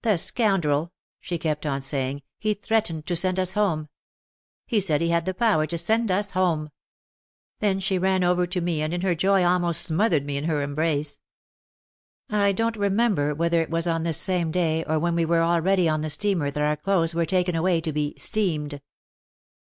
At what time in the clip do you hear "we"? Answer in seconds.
15.14-15.26